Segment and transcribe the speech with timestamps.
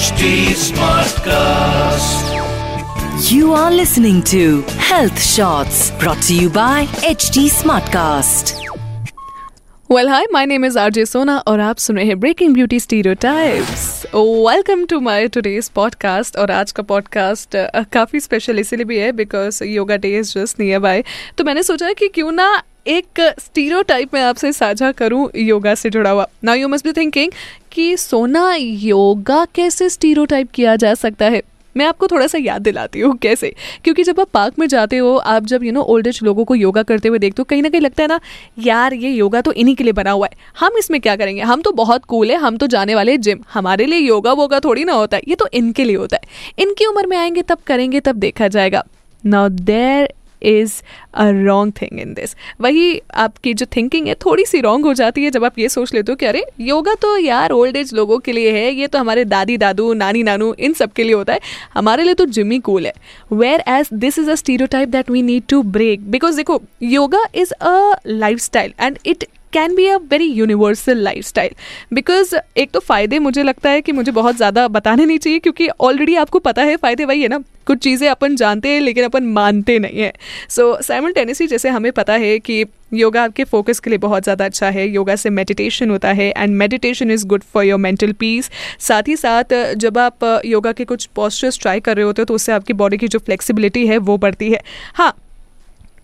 [0.00, 2.28] HD Smartcast.
[3.30, 8.52] You are listening to Health Shots brought to you by HT Smartcast.
[9.90, 13.84] Well hi my name is RJ Sona और आप सुन रहे हैं breaking beauty stereotypes
[14.14, 17.56] welcome to my today's podcast और आज का podcast
[17.92, 21.04] काफ़ी special इसीलिए भी है because yoga day is just nearby
[21.38, 22.50] तो मैंने सोचा कि क्यों ना
[22.86, 27.32] एक स्टीरियोटाइप मैं आपसे साझा करूँ योगा से जुड़ा हुआ। Now you must be thinking
[27.72, 31.42] कि सोना योगा कैसे स्टीरियोटाइप किया जा सकता है?
[31.76, 33.54] मैं आपको थोड़ा सा याद दिलाती हूँ कैसे?
[33.84, 36.54] क्योंकि जब आप पार्क में जाते हो, आप जब यू नो ओल्ड एज लोगों को
[36.54, 38.20] योगा करते हुए देखते हो, कहीं ना कहीं लगता है ना,
[38.58, 41.42] यार, ये योगा तो इन्हीं के लिए बना हुआ है। हम इसमें क्या करेंगे?
[41.42, 44.84] हम तो बहुत कूल है, हम तो जाने वाले जिम हमारे लिए योगा वोगा थोड़ी
[44.84, 46.22] ना होता है, ये तो इनके लिए होता है।
[46.58, 48.84] इनकी उम्र में आएँगे, तब करेंगे, तब देखा जाएगा।
[49.26, 50.80] Now there is
[51.14, 55.24] a wrong thing in this वही आपकी जो थिंकिंग है, थोड़ी सी रॉन्ग हो जाती
[55.24, 58.18] है जब आप ये सोच लेते हो कि अरे योगा तो यार ओल्ड एज लोगों
[58.18, 61.32] के लिए है, ये तो हमारे दादी, दादू, नानी, नानू, इन सब के लिए होता
[61.32, 61.40] है।
[61.74, 62.92] हमारे लिए तो जिमी कूल है।
[63.68, 67.94] Whereas this is a stereotype that we need to break because देखो yoga is a
[68.40, 71.54] lifestyle and it can be a very universal lifestyle
[71.92, 75.68] because एक तो फ़ायदे मुझे लगता है कि मुझे बहुत ज़्यादा बताने नहीं चाहिए, क्योंकि
[75.80, 79.24] ऑलरेडी आपको पता है, फ़ायदे वही है ना। कुछ चीज़ें अपन जानते हैं, लेकिन अपन
[79.28, 80.12] मानते नहीं हैं।
[80.48, 84.44] सो साइमल टेनिसी जैसे हमें पता है कि योगा आपके फोकस के लिए बहुत ज़्यादा
[84.44, 88.50] अच्छा है, योगा से मेडिटेशन होता है and meditation is good for your mental peace
[88.80, 92.34] साथ ही साथ, जब आप योगा के कुछ पॉस्चर्स ट्राई कर रहे होते हो तो
[92.34, 94.60] उससे आपकी बॉडी की जो फ्लेक्सिबिलिटी है, वो बढ़ती है।
[94.94, 95.14] हाँ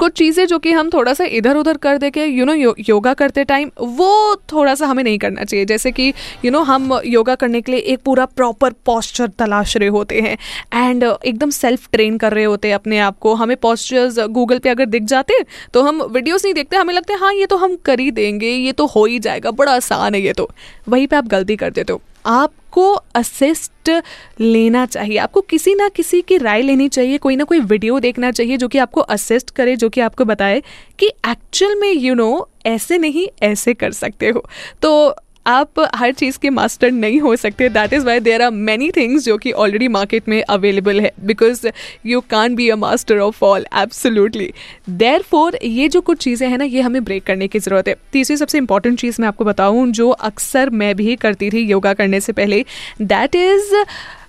[0.00, 3.12] कुछ चीज़ें जो कि हम थोड़ा सा इधर उधर कर दे के यू नो योगा
[3.14, 6.12] करते टाइम वो थोड़ा सा हमें नहीं करना चाहिए। जैसे कि
[6.44, 10.36] यू नो हम योगा करने के लिए एक पूरा प्रॉपर पॉस्चर तलाश रहे होते हैं
[10.74, 14.68] एंड एकदम सेल्फ ट्रेन कर रहे होते हैं अपने आप को। हमें पॉस्चर्स गूगल पे
[14.68, 15.42] अगर दिख जाते
[15.74, 18.48] तो हम वीडियोस नहीं देखते, हमें लगता है हाँ ये तो हम कर ही देंगे,
[18.48, 20.48] ये तो हो ही जाएगा, बड़ा आसान है ये तो।
[20.88, 24.02] वहीं पे आप गलती कर देते हो। आपको असिस्ट
[24.40, 28.30] लेना चाहिए। आपको किसी ना किसी की राय लेनी चाहिए कोई ना कोई वीडियो देखना
[28.30, 30.62] चाहिए जो कि आपको असिस्ट करे जो कि आपको बताए
[30.98, 34.44] कि एक्चुअल में यू you नो know, ऐसे नहीं ऐसे कर सकते हो।
[34.82, 35.16] तो
[35.46, 39.24] आप हर चीज़ के मास्टर नहीं हो सकते। That is why there are many things
[39.24, 41.66] जो कि ऑलरेडी मार्केट में अवेलेबल है। Because
[42.06, 44.52] you can be a master of all absolutely
[45.22, 48.36] therefore ये जो कुछ चीज़ें हैं ना, ये हमें ब्रेक करने की ज़रूरत है। तीसरी
[48.36, 52.32] सबसे इंपॉर्टेंट चीज़ मैं आपको बताऊँ, जो अक्सर मैं भी करती थी योगा करने से
[52.32, 52.64] पहले
[53.02, 53.74] दैट इज़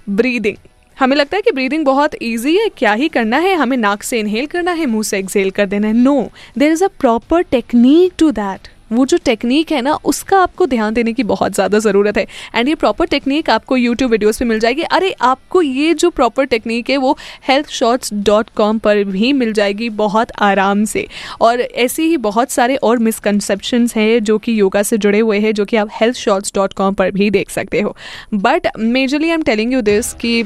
[0.10, 0.58] ब्रीदिंग
[0.98, 3.54] हमें लगता है कि ब्रीदिंग बहुत ईजी है, क्या ही करना है?
[3.56, 6.84] हमें नाक से इनहेल करना है, मुँह से एक्सेल कर देना है। No there is
[6.84, 11.24] a proper technique to that वो जो टेक्निक है ना, उसका आपको ध्यान देने की
[11.24, 12.26] बहुत ज़्यादा ज़रूरत है।
[12.56, 16.46] एंड ये प्रॉपर टेक्निक आपको यूट्यूब वीडियोज़ पर मिल जाएगी। अरे, आपको ये जो प्रॉपर
[16.46, 21.08] टेक्निक है, वो हेल्थ शॉर्ट्स डॉट कॉम पर भी मिल जाएगी बहुत आराम से।
[21.42, 25.54] और ऐसे ही बहुत सारे और मिसकनसेप्शंस हैं जो कि योगा से जुड़े हुए हैं,
[25.54, 27.96] जो कि आप हेल्थ शॉर्ट्स डॉट कॉम पर भी देख सकते हो।
[28.34, 30.44] But majorly I am telling you this कि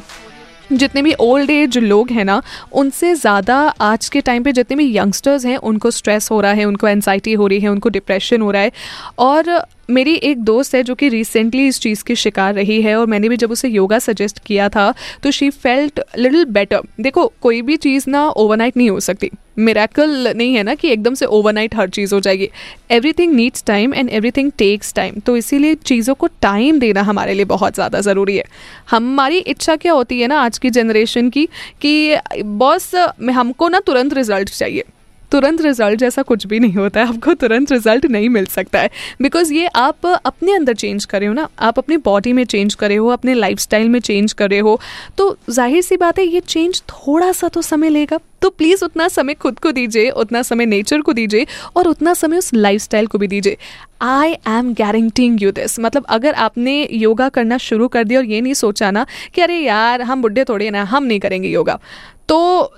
[0.72, 2.42] जितने भी ओल्ड एज लोग हैं ना,
[2.74, 6.66] उनसे ज़्यादा आज के टाइम पे जितने भी यंगस्टर्स हैं, उनको स्ट्रेस हो रहा है,
[6.66, 8.72] उनको एनजाइटी हो रही है, उनको डिप्रेशन हो रहा है।
[9.20, 13.06] और मेरी एक दोस्त है जो कि रिसेंटली इस चीज़ की शिकार रही है और
[13.08, 17.62] मैंने भी जब उसे योगा सजेस्ट किया था तो शी फेल्ट लिटिल बेटर देखो, कोई
[17.62, 19.30] भी चीज़ ना ओवरनाइट नहीं हो सकती.
[19.58, 22.50] मेरेकल नहीं है ना कि एकदम से ओवरनाइट हर चीज़ हो जाएगी.
[22.92, 27.46] Everything needs time and everything takes time तो इसीलिए चीज़ों को टाइम देना हमारे लिए
[27.46, 28.44] बहुत ज़्यादा ज़रूरी है.
[28.92, 31.48] हमारी इच्छा क्या होती है ना आज की जनरेशन की
[31.82, 32.94] कि, बॉस
[33.32, 34.84] हमको ना तुरंत रिज़ल्ट चाहिए.
[35.32, 38.90] तुरंत रिज़ल्ट जैसा कुछ भी नहीं होता है, आपको तुरंत रिज़ल्ट नहीं मिल सकता है।
[39.22, 42.98] बिकॉज़ ये आप अपने अंदर चेंज कर हो ना, आप अपनी बॉडी में चेंज कर
[42.98, 44.80] हो, अपने लाइफ में चेंज कर हो
[45.18, 49.08] तो ज़ाहिर सी बात है, ये चेंज थोड़ा सा तो समय लेगा। तो प्लीज़ उतना
[49.08, 53.18] समय खुद को दीजिए, उतना समय नेचर को दीजिए और उतना समय उस लाइफ को
[53.18, 53.58] भी दीजिए।
[54.04, 58.42] I am guaranteeing you this मतलब अगर आपने योगा करना शुरू कर दिया और ये
[58.42, 61.80] नहीं सोचा ना कि अरे यार, हम बुढ़े थोड़े ना, हम नहीं करेंगे योगा
[62.28, 62.74] तो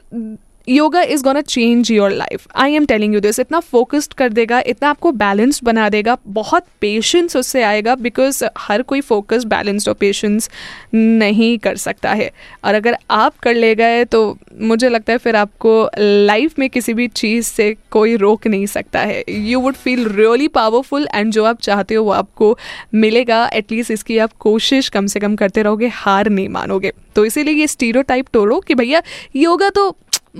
[0.68, 4.60] yoga is gonna change your life I am telling you this इतना फोकस्ड कर देगा,
[4.60, 9.96] इतना आपको बैलेंस्ड बना देगा, बहुत पेशेंस उससे आएगा बिकॉज़ हर कोई फोकस बैलेंस्ड और
[9.96, 10.50] पेशेंस
[10.94, 12.30] नहीं कर सकता है।
[12.64, 16.94] और अगर आप कर ले गए तो मुझे लगता है फिर आपको लाइफ में किसी
[16.94, 21.44] भी चीज़ से कोई रोक नहीं सकता है। You would feel really powerful and जो
[21.46, 22.58] आप चाहते हो वो आपको
[22.96, 27.54] मिलेगा। एटलीस्ट इसकी आप कोशिश कम से कम करते रहोगे, हार नहीं मानोगे। तो इसीलिए
[27.54, 29.02] ये स्टीरो टाइप तोड़ो कि भैया
[29.36, 29.90] योगा तो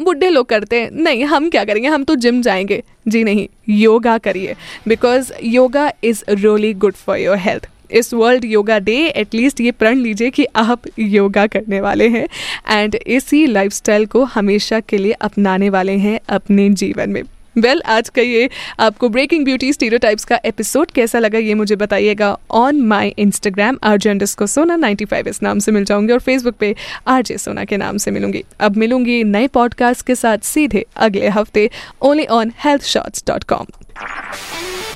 [0.04, 1.88] बुढ़े लोग करते हैं। नहीं, हम क्या करेंगे?
[1.88, 4.56] हम तो जिम जाएँगे। जी नहीं, योगा करिए।
[4.88, 9.98] Because yoga is really good for your health इस world yoga day at least ये प्रण
[9.98, 12.28] लीजिए कि आप योगा करने वाले हैं।
[12.72, 17.24] एंड इसी लाइफस्टाइल को हमेशा के लिए अपनाने वाले हैं अपने जीवन में।
[17.58, 18.50] वेल well, आज का ये
[18.80, 23.92] आपको ब्रेकिंग ब्यूटी स्टीरियोटाइप्स का एपिसोड कैसा लगा ये मुझे बताइएगा on my Instagram or
[23.92, 26.76] RJ को सोना 95 इस नाम से मिल जाऊँगी और फेसबुक पे
[27.08, 31.70] आरजे सोना के नाम से मिलूँगी अब मिलूँगी नए पॉडकास्ट के साथ सीधे अगले हफ़्ते
[32.02, 33.66] only on health shorts dot com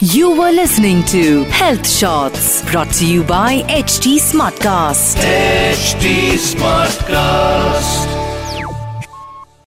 [0.04, 5.22] You were listening to Health Shots brought to you by HT Smartcast.
[5.26, 6.16] HT
[6.48, 8.21] Smartcast.